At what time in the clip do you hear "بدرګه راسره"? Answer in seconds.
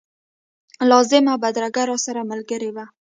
1.43-2.21